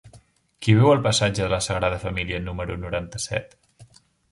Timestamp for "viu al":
0.79-1.03